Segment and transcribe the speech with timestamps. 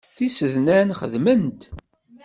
[0.15, 1.61] Tisednan xeddment.